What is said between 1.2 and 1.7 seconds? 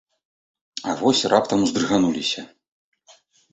раптам